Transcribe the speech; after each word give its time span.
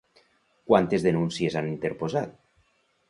Quantes 0.71 1.05
denúncies 1.09 1.59
han 1.61 1.69
interposat? 1.75 2.37